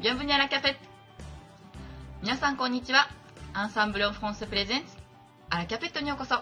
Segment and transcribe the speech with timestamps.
[0.00, 0.76] ビアンブニャラキャフェ
[2.22, 3.10] 皆さんこんにちは。
[3.52, 4.86] アンサンブル・オン・フォンス・プレゼンツ、
[5.50, 6.36] アラキャペットにようこそ。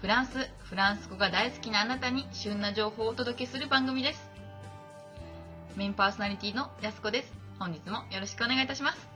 [0.00, 4.30] フランス、フランス語が大好きなあなたに旬な情報をお届けする番組です。
[5.74, 7.32] メインパーソナリティのやすこです。
[7.58, 9.08] 本日もよろしくお願いいたします。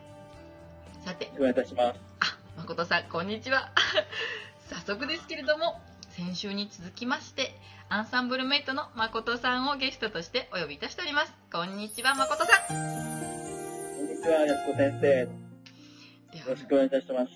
[1.04, 2.00] さて、お願いいたします。
[2.18, 3.70] あ、誠さん、こんにちは。
[4.70, 5.80] 早速ですけれども、
[6.16, 7.56] 先週に続きまして、
[7.90, 11.32] アンサンブルメイトの誠さんをゲストとしてお呼びいたしております。
[11.52, 13.35] こんにちは、誠さん。
[14.26, 15.20] ちは、やすこ先生。
[15.20, 15.28] よ
[16.48, 17.32] ろしくお願いいたします。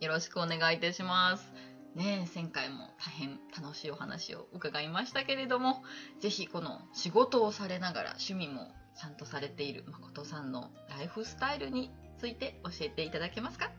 [0.00, 1.54] よろしくお願いいたします。
[1.94, 5.84] ねえ、前回も大変楽しいお話を伺いましたけれども、
[6.18, 13.70] ぜひこの仕事をされながら趣味もちゃんとされている誠さんのライフスタイルについて教えていただけますか？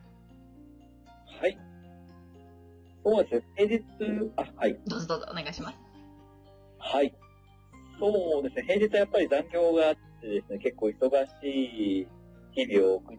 [1.41, 1.57] はい。
[3.03, 4.79] そうですね、平日、あ、はい。
[4.87, 5.77] どうぞどうぞお願いします。
[6.79, 7.13] はい。
[7.99, 11.45] そうですね、平日はやっぱり残業があってですね、結構忙し
[12.03, 12.07] い
[12.55, 13.17] 日々を送っ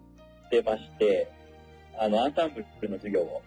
[0.50, 1.30] てまして、
[1.98, 3.42] あの、アンサンブルの授業を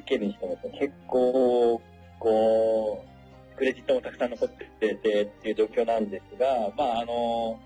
[0.00, 1.80] 受けるにしても結構、
[2.18, 7.58] こう、クレジットもたくさん残っててっていう状況なんですが、まあ、あの、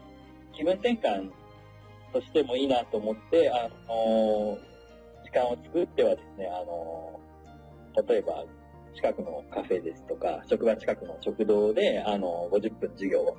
[0.56, 1.30] 気分転換
[2.12, 4.58] としてもいいなと思って、あの、
[5.24, 7.20] 時間を作ってはですね、あの、
[8.08, 8.44] 例えば、
[8.94, 13.36] 近くのカフェですとか、職場近くの食堂で、あの、50分授業を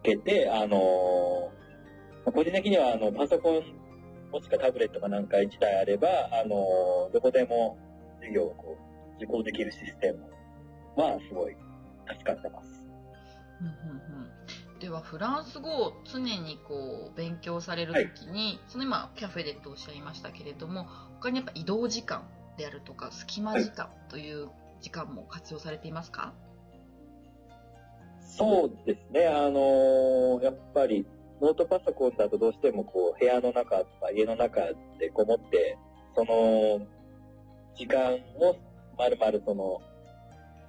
[0.00, 1.50] 受けて、あの、
[2.30, 3.62] 個人的には、あの、パソコン、
[4.30, 7.76] もしくはタブレットかなんか1台あれば、あの、どこでも
[8.20, 11.56] 授業をこう、受講できるシステムは、すごい
[12.08, 12.82] 助かってます。
[13.60, 13.74] うんうん
[14.74, 20.88] うん、ではフランス語を常にこう勉強されるときに、その今キャフェでとおっしゃいましたけれども
[21.20, 22.24] 他にやっぱ移動時間
[22.56, 26.34] であるとか隙間時間という時間も活用されていますか、
[28.36, 31.06] そうですね、あのやっぱり、
[31.40, 34.60] ノートパソコンだとどうしてもこう、部屋の中とか家の中
[34.98, 35.78] でこもって、
[36.14, 36.86] その、
[37.74, 38.56] 時間を
[38.98, 39.80] まるまるその、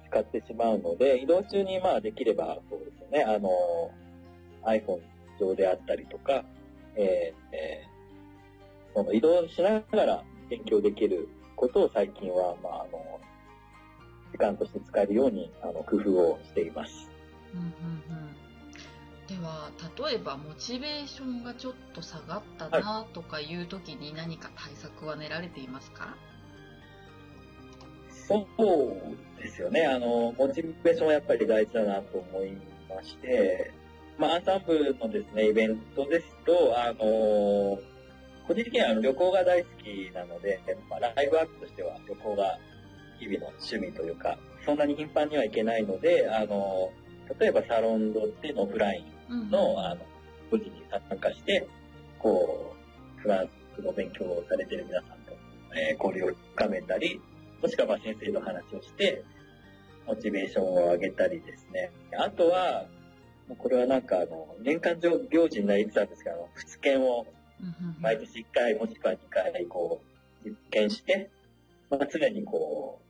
[0.08, 3.90] 使ってしまうので、移動中にまあできればそうですよね、あの
[4.62, 5.00] iPhone
[5.40, 6.44] 上であったりとか、
[6.96, 7.94] えーえー
[8.94, 13.20] その移動しながら勉強できることを最近は、まあ、あの、
[14.30, 17.10] 時間として使えるように、あの、工夫をしています。
[17.52, 18.36] うんうんうん、
[19.28, 19.70] では
[20.06, 26.14] 例えばモチベーションがちょっと下がったなとかいう時に何か対策は練られていますか、
[28.26, 28.46] そ
[29.38, 29.86] うですよね。
[29.86, 32.52] あの、モチベーションはやっぱり大事だなと思い
[32.88, 33.72] まして、
[34.18, 37.78] まあ、アンサンブルのですね、イベントですと、あの、
[38.46, 42.58] 個人的にはあの旅行が大好きなので、まあ、ライブワークとしては旅行が
[43.18, 46.90] 日々の趣味というか、そんなに頻繁には行けないので、あの、
[47.38, 50.00] 例えばサロンドっていうのオフラインうんあの、
[50.50, 51.66] 個人に参加して、
[52.18, 52.74] こ
[53.18, 55.32] う、フランスの勉強をされている皆さんと、
[55.74, 57.20] えー交流を深めたり、
[57.62, 59.24] もしくはまあ先生の話をして、
[60.06, 61.90] モチベーションを上げたりですね。
[62.18, 62.86] あとは、
[63.48, 67.26] もうこれはなんかあの、年間行事になりつつあるんですけど、あの仏研を
[68.00, 70.02] 毎年1回もしくは2回こ
[70.44, 71.30] う、実験して、
[71.90, 73.04] まあ、常にこう、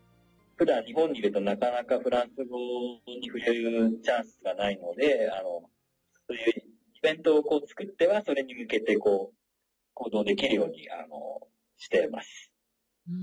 [0.57, 2.59] 普段日本にいるとなかなかフランス語
[3.07, 5.69] に触れるチャンスがないので、あの、
[6.29, 6.51] そういう
[6.95, 9.37] イベントをこう作っては、それに向けてこう、
[9.95, 11.49] 行動できるように、あの、
[11.79, 12.51] してます。
[13.07, 13.15] うー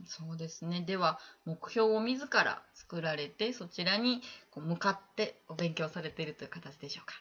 [0.00, 0.82] んそうですね。
[0.82, 7.14] では、目標を自ら作られて、そちらにこう向かってお勉強されているという形でしょうか。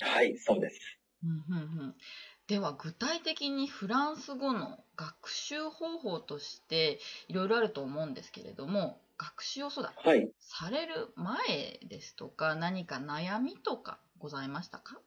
[0.00, 0.98] はい、そうです。
[1.24, 1.96] うんうんうん、
[2.46, 10.30] では、具体的にフランス語の学習方法としていろいろあると思うんですけれども、学習をそうだ、はい。
[10.38, 15.00] される前ですとか、何か悩みとかございましたか？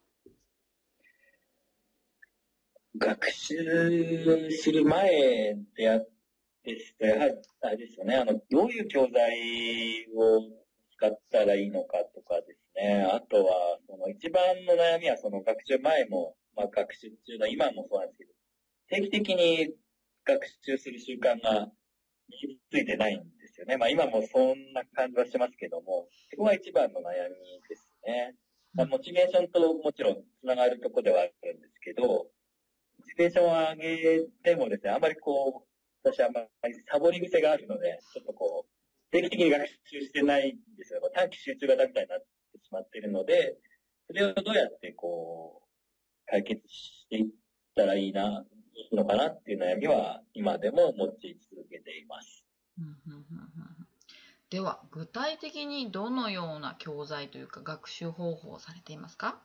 [2.97, 6.01] 学習する前であ
[6.63, 10.41] ですと、やはり、あれですよね、あの、どういう教材を
[10.97, 18.31] 使ったらいいのかとかですね、あとは、その一番の悩みは、その学習前も、まあ学習中の今もそうなんですけど、
[18.89, 19.73] 定期的に
[20.25, 21.71] 学習する習慣が
[22.29, 23.77] 身についてないんですよね。
[23.77, 28.35] まあ今もそんな感じはしますけども、そこが一番の悩みですね。
[28.73, 32.27] まあ、モチベーションともちろんつながるとこではあるんですけど、モ
[33.05, 36.47] チベーションを上げてもですね、あまりこう、私あんまり
[36.89, 41.01] サボり癖があるので、ちょっとこう、定期的に学習してないんですよ。
[41.13, 42.25] 短期集中型みたいになって
[42.63, 43.57] しまっているので、
[44.07, 47.25] それをどうやってこう、解決していっ
[47.75, 52.45] たらいいな、いいのかなっていう悩みは、今でも持ち続けています。
[54.49, 59.41] では、具体的にどのような教材というか学習方法をされていますか？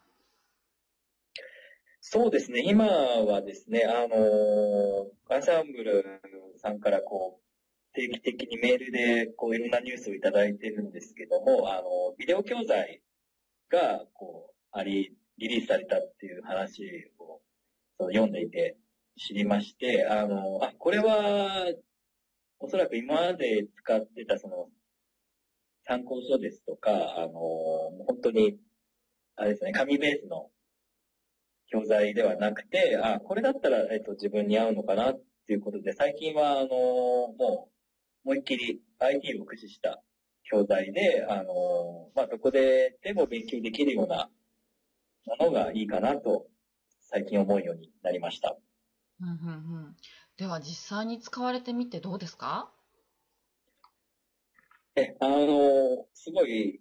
[2.01, 6.21] そうですね、今はですね、あの、アンサンブル
[6.57, 13.03] さんからこう、定期的にメールでこういろんなニュースをいただいてるんですけども、あの、ビデオ教材
[13.71, 17.41] が、こう、あり、リリースされたっていう話を
[17.99, 18.77] その読んでいて
[19.17, 21.67] 知りまして、あの、あ、これは、
[22.59, 24.69] おそらく今まで使ってたその、
[25.87, 27.31] 参考書ですとか、あの、
[28.07, 28.59] 本当に、
[29.37, 30.51] あれですね、紙ベースの
[31.71, 37.71] 教材ではなくて、あ、これだったら、えっと、自分に合うのかなっていうことで、最近は、あの、も
[38.25, 40.03] う、思いっきり IT を駆使した
[40.51, 44.29] 教材で、あの、まあ、どこででも勉強できるような
[45.27, 46.47] ものがいいかなと、
[47.03, 48.57] 最近思うようになりました。
[49.21, 49.97] うんうんうん。
[50.37, 52.71] では、実際に使われてみてどうですか？
[54.97, 56.81] え、あの、すごい、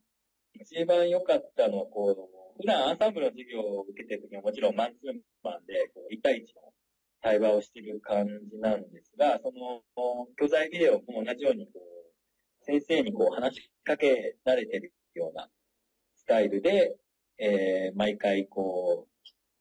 [0.54, 5.14] 一番良かったのは、こう、普段アンサンブルの授業を受けてるときはもちろんマンツー
[5.44, 6.74] マンで、こう、1対1の
[7.22, 9.84] 対話をしている感じなんですが、その、
[10.38, 15.50] 教材ビデオも同じように、こう、先生にこう話しかけられてるような
[16.16, 16.96] スタイルで、
[17.38, 19.15] えー、毎回こう、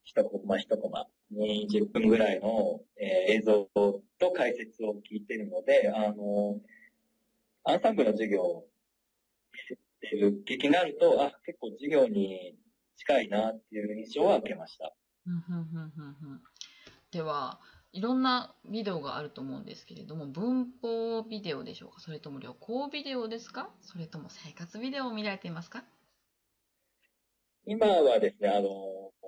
[0.05, 4.03] 一コマ一コマ、20分ぐらいの、えー、映像と
[4.33, 6.61] 解説を聞いてるので、あの、
[7.65, 8.67] アンサンブルの授業を
[9.53, 9.59] 見
[10.03, 12.55] せてる経験があると、あ、結構授業に
[12.97, 14.93] 近いなっていう印象は受けました。
[17.11, 17.61] では、
[17.93, 22.01] いろんなビデオがあると思うんですけれども、文法ビデオでしょうか？
[22.01, 23.71] それとも旅行ビデオですか？
[23.81, 25.85] それとも生活ビデオを見られていますか？
[27.67, 29.24] 今はですね、あの、趣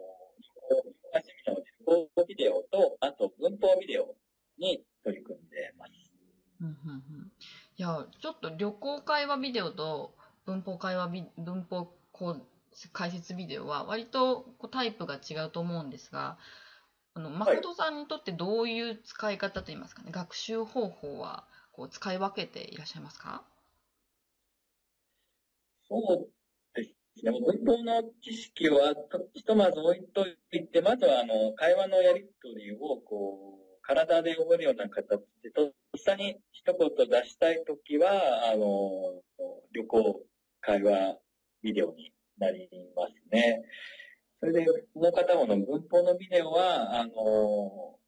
[1.87, 4.15] 味の旅行ビデオと、あと文法ビデオ
[4.59, 5.93] に取り組んでます。
[6.61, 6.95] うんうんう
[7.25, 7.33] ん、
[7.77, 10.17] いや、ちょっと旅行会話ビデオと
[10.47, 12.47] 文法会話ビ、文法こう
[12.93, 16.39] 解説ビデオは割とこうタイプが違うと思うんですが、
[17.15, 23.45] あの、誠さんにとってどういう使い方といいますかね、はい、学習方法はこう使い分けていらっしゃいますか？
[25.89, 26.36] そう
[27.23, 28.95] でも文法の知識は
[29.33, 39.23] ひとまず置いといて、まずはあの会話のやり取りをこう体で覚えるような形で、とっさに一言出したいときは、あの、
[39.73, 40.23] 旅行
[40.61, 41.19] 会話
[41.63, 43.63] ビデオになりますね。
[44.41, 47.99] それで、もう片方の文法のビデオは、あの、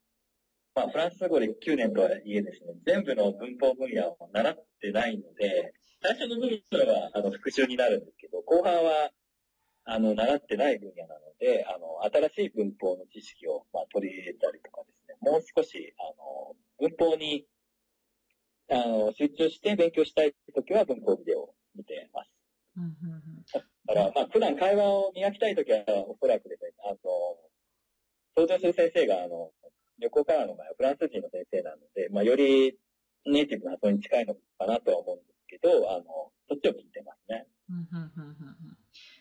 [0.75, 9.11] まあ、フランス語で9年とはいえですね、全部の文法分野を習ってないので、最初の部分は、あの、復習になるんですけど、後半は、
[9.85, 17.47] あの、習ってない分野なので、あの、新しい文法の知識を、まあ、取り入れたりとかですね、もう少し、あの、文法に、
[18.71, 22.31] あの、集中して勉強したいときは文法ビデオを見てます。
[23.87, 26.97] だから、まあ、普段会話を磨きたいときは、おそらくですね、あの、
[28.37, 29.51] 登場する先生が、あの、
[29.99, 32.79] 旅行からの場合はフランス人の先生なので、まあ、より
[33.27, 36.05] ネイティブな発音に近いのかなとは思うんですけど、あの、
[36.49, 37.47] そっちを聞いてますね。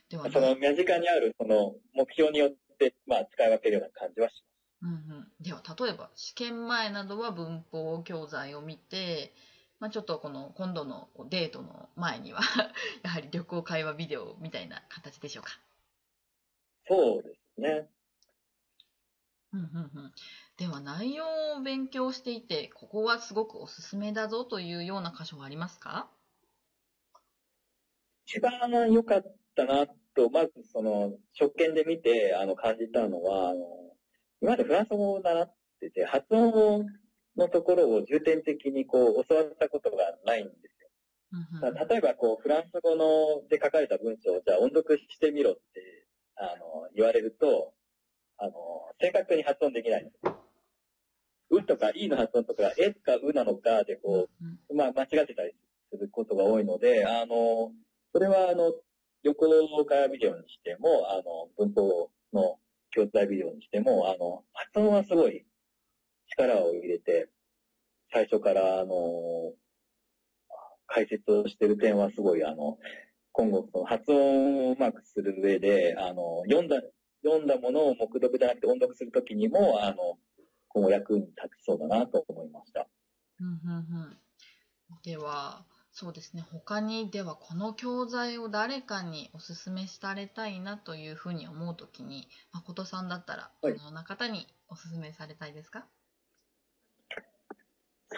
[0.09, 4.43] では、その身近にあるその目標によって、まあ、使い分けるような感じはします。
[4.81, 9.33] うんうん、では、例えば、試験前などは文法教材を見て、
[9.79, 12.41] まあ、ちょっとこの今度のデートの前には
[13.03, 15.51] やはり旅行会話ビデオみたいな形でしょうか。
[16.87, 17.87] そうですね。
[19.53, 19.65] うんうん
[20.03, 20.11] うん、
[20.57, 21.25] では内容
[21.57, 26.09] を勉強していてここはすごくおすすめだぞというような箇所はありますか？
[28.27, 33.65] 一番良かったなと、まずその、職権で見て、あの、感じたのは、あの、
[34.41, 36.85] 今までフランス語を習ってて、発音
[37.37, 40.89] のところを重点的にこう、教わったことがないんですよ。
[41.89, 45.61] 例えば、こう、フランス語ので書かれた文章を、じゃあ音読してみろって、
[46.35, 47.73] あの、言われると、
[48.37, 48.51] あの、
[48.99, 50.37] 正確に発音できないんですよ。
[51.49, 54.27] うとか、いの発音とか、えかうなのかで、こ
[54.69, 55.53] う、まあ、間違ってたり
[55.89, 57.71] することが多いので、あの、
[58.17, 58.73] それは、あの、
[59.21, 62.57] 旅行からビデオにしても、あの、文法の
[62.89, 65.45] 教材ビデオにしても、あの、発音はすごい
[66.31, 67.29] 力を入れて、
[68.11, 69.53] 最初から、あの、
[70.87, 72.79] 解説をしてる点はすごい、あの、
[73.33, 76.81] 今後、その発音をうまくする上で、あの、読んだ、
[77.23, 80.17] 読んだものを目読じゃなくて音読するときにも、あの、
[80.69, 82.87] 今後役に立ちそうだなと思いました。
[83.39, 84.17] うんうんうん、
[85.03, 85.67] では、
[85.99, 86.45] そうですね。
[86.51, 95.87] 他に、ではこの教材を誰かにお勧めされたいなというふうに思うときに、誠さんだったら、どのような方にお勧めされたいですか？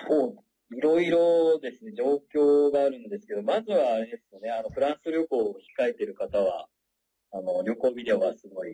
[0.09, 6.67] そう、いろいろですね、状況があるんですけど、まずはあれですよね、あの、フランス旅行を控えている方は、
[7.31, 8.74] あの、旅行ビデオはすごい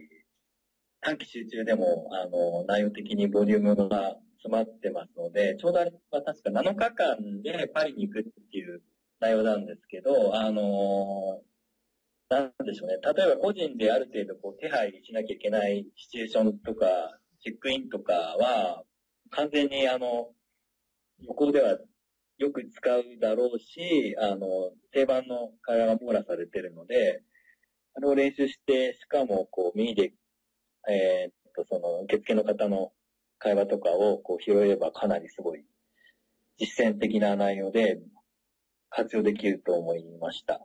[1.01, 8.81] 短期集中でも、あの、内容的にボリュームが詰まってますので、ちょうどあれは確か7日間でパリに行くっていう
[9.19, 11.41] 内容なんですけど、あの
[12.29, 12.97] なんでしょうね。
[13.01, 16.85] 例えば個人である程度こう手配しなきゃいけないシチュエーションとか、
[17.41, 18.83] チェックインとかは、
[19.29, 20.29] 完全にあの、
[21.19, 21.77] 旅行では
[22.37, 27.21] よく使うだろうし、あの、定番の会話が網羅されてるので、
[27.95, 30.13] あれを練習して、しかもこう耳で、
[30.89, 32.91] えー、っと、その受付の方の
[33.37, 35.65] 会話とかをこう拾えればかなりすごい
[36.57, 37.99] 実践的な内容で
[38.95, 40.61] 活用できると思いました。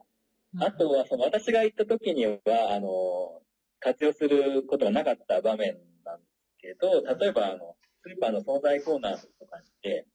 [0.61, 2.39] あとは、その私が行った時には、
[2.71, 3.43] あの、
[3.81, 10.07] 活用することがなかった場面なんですけど、例えば、あの、スーパーの惣菜コーナーとかって、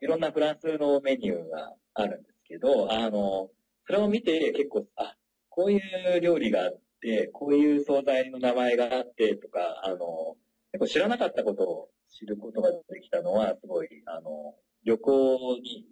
[0.00, 3.50] いろんなフランスのメニューがあるんですけど、あの、
[3.86, 5.14] それを見て結構、あ、
[5.50, 5.80] こうい
[6.16, 10.36] う料理があって、こういう惣菜の名前があってとか、あの、
[10.72, 14.54] 結構知らなかったことを知ることができたのは、すごい、あの、
[14.84, 15.86] 旅行に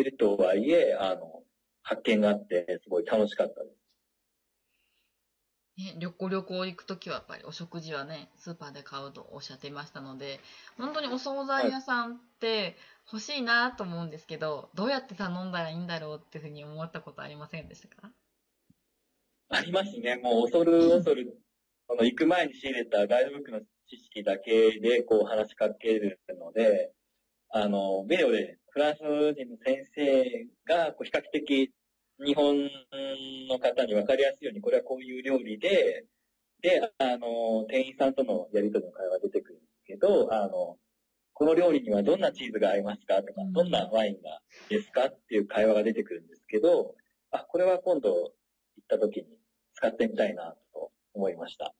[0.00, 1.44] ってるとはいえ、あの、
[1.82, 3.76] 発見があって、すごい楽しかったです。
[5.76, 10.40] ね、旅行旅行行くときはやっぱりお食事はね、スーパーで買うとおっしゃっていましたので、
[10.78, 12.76] 本当にお惣菜屋さんって
[13.12, 18.10] 欲しいなと思うんですけど、はい、どうやって頼んだらいいんだろうっていうふうに思ったことありませんでしたか？
[19.48, 20.16] ありますね。
[20.16, 21.38] もう恐る恐る、
[21.88, 26.92] その行く前に仕入れたガイドブックの知識だけでこう話しかけるので、
[27.56, 30.24] あの、ビデオでフランス人の先生
[30.66, 31.72] がこう比較的
[32.18, 32.68] 日本
[33.48, 36.04] の方に分かりやすいように、これはこういう料理で、
[36.62, 40.78] で、あの、店員さんとのやりとりの会話が出てくるんですけど、あの、
[41.32, 46.96] この料理にはどんなチーズが合いますかとか、どんなワインがですかっていう会話が出てくるんですけど、
[47.30, 48.32] あ、これは今度行っ
[48.88, 49.26] た時に
[49.74, 51.72] 使ってみたいなと思いました。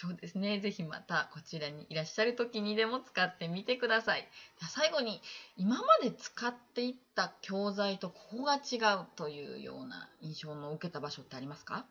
[0.00, 0.60] そうですね。
[0.60, 4.26] ぜひまたこちらにいらっしゃる時にでも使ってみてください。
[4.58, 5.20] じゃ最後に、
[5.58, 11.84] 今まで使っていった教材とここが違うというような印象の受けた場所ってありますか？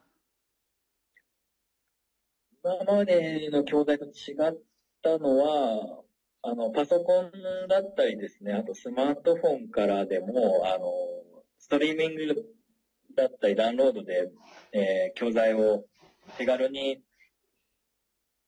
[2.64, 4.10] 今までの教材と違
[4.50, 4.58] っ
[5.04, 6.02] たのは、
[6.42, 7.32] あの、パソコン
[7.68, 10.92] だったりですね、あとスマートフォンからでも、あの、
[11.60, 12.44] ストリーミング
[13.16, 14.32] だったりダウンロードで、
[14.72, 15.86] えー、教材を
[16.40, 17.04] 手軽に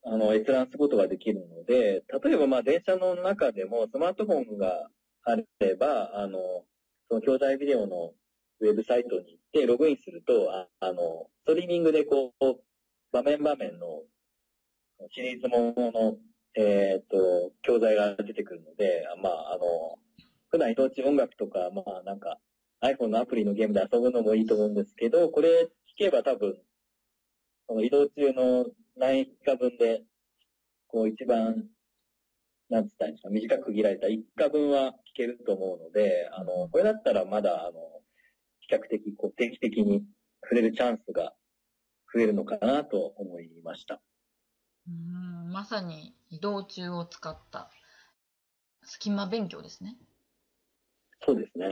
[0.03, 4.87] あの、閲覧することができるので、例えばまあ電車の中でもスマートフォンが
[5.23, 6.39] あれば、あの、
[7.09, 8.13] その兄弟ビデオの
[8.61, 12.45] ウェブサイトに行ってログインすると、ああの、ストリーミングでこう、
[13.11, 14.03] 場面場面の
[15.09, 16.17] シリーズものの、
[16.55, 19.97] えっ、と、教材が出てくるので、まあ、あの、
[20.51, 22.37] 普段移動中音楽とか、まあなんか
[22.83, 26.57] iPhone のアプリのゲームで遊ぶのもいいと思うんですけど、これ聞けば多分、
[27.71, 28.65] その移動中の
[28.97, 30.03] 何日分で、
[30.87, 31.69] こう一番、
[32.69, 37.79] なんつったんですか、短く区切られた1日分は聞けると思うので、あの、これだったらまだ、あの、
[38.59, 40.03] 比較的、こう、定期的に
[40.43, 41.33] 触れるチャンスが
[42.13, 44.01] 増えるのかなと思いました。
[44.85, 47.69] うんまさに移動中を使った
[48.81, 49.95] 隙間勉強ですね。
[51.25, 51.67] そうですね。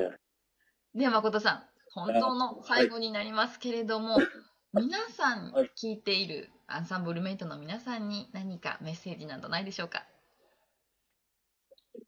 [0.95, 4.25] では、誠さん、本当の最後になりますけれども、はい、
[4.71, 10.05] 皆さん聞いているアンサンブルメイトの皆さんに何かメッセージなどないでしょうか？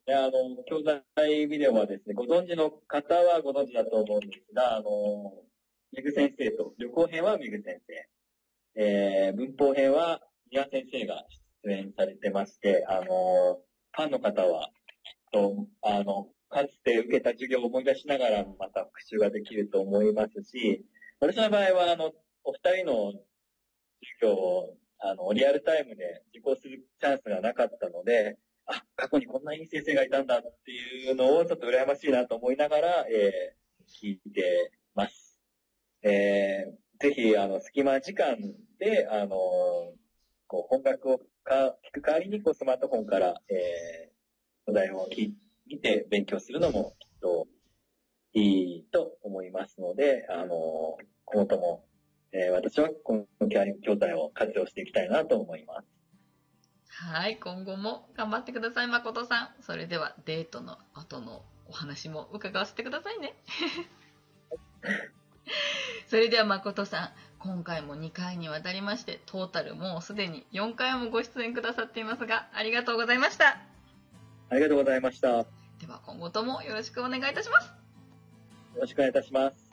[0.08, 0.32] いや、あの、
[0.70, 5.34] 教材ビデオはですね、ご存知の方はご存知だと思うんですが、あの、
[5.92, 7.82] ミグ先生と、旅行編はミグ先
[8.76, 11.26] 生、えー、文法編はミア先生が
[11.66, 13.60] 出演されてまして、あの、
[13.92, 14.72] ファンの方は、きっ
[15.34, 20.86] と、あの、かつて受けた授業を思い出しながらまた復習ができると思いますし、
[21.20, 22.12] 私の場合は、あの、
[22.44, 23.14] お二人の
[24.02, 35.38] 授業を、あの、リアルタイムで受講するチャンスがなかったので、あ、過去にこんないい先生がいたんだっていうのをちょっと羨ましいなと思いながら、えー、聞いてます。
[36.04, 38.38] えー、ぜひ、あの、隙間時間
[38.80, 39.30] で、あの、
[40.48, 45.32] こう、音楽をか聞く代わりに、こう、スマートフォンから、えー、お題を聞
[45.68, 47.48] いて勉強するのも、きっと、
[48.34, 51.86] いいと思いますので、あの、今後とも
[52.34, 53.50] えー、私はこの
[53.82, 55.88] 教材を活用していきたいなと思います。
[56.90, 59.50] はい、今後も頑張ってください、誠さん。
[59.62, 63.34] それではデートの後のお話も伺わせてくださいね。
[66.08, 73.62] それでは誠さん、今回も2回にわたりまして、トータルもうすでに4回もご出演くださっていますが、ありがとうございました。
[74.50, 75.46] ありがとうございました。
[75.80, 77.68] では今後ともよろしくお願いいたします。
[78.76, 79.71] よろしくお願いいたします。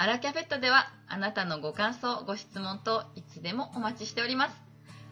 [0.00, 4.56] アラキャフェットではあなたのご感想、ご質問といつでもお待ちしております。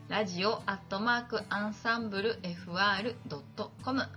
[0.09, 4.09] ラジオアットマークアンサンブル FR.com ラ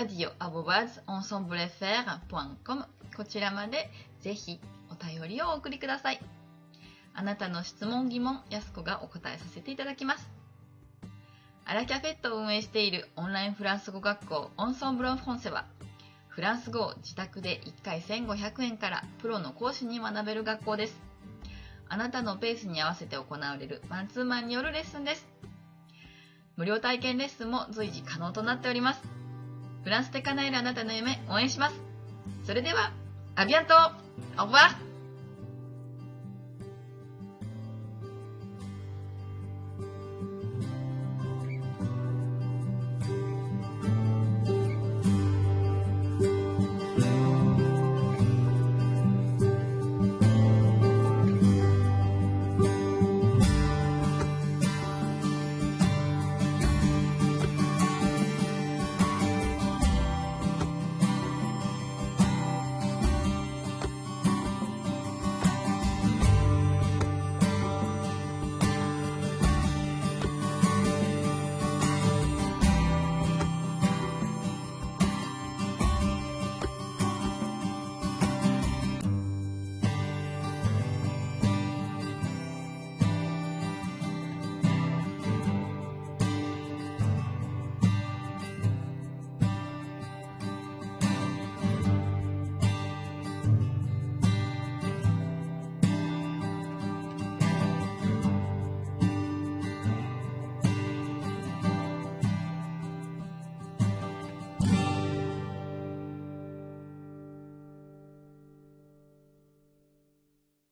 [0.00, 2.84] ディオアボバーズオンソンブレフェー .com
[3.16, 3.88] こちらまで
[4.20, 4.58] ぜひ
[4.90, 6.18] お便りをお送りください。
[7.14, 10.28] あなたの質問疑問、やすこがお答えさせていただきます。
[11.64, 15.66] À la cafète を運営しているオンラインフランス語学校 Ensemble en Français は
[16.30, 20.98] フランス語を自宅で1回1500円からプロの講師に学べる学校です。
[21.88, 25.26] あなたのペースに合わせて行われるマンツーマンによるレッスンです。
[26.56, 29.02] 無料体験レッスンも随時可能となっております。
[29.82, 31.74] フランスで叶えるあなたの夢応援します。
[32.44, 32.92] それでは、
[33.34, 34.89] アビアントオーバー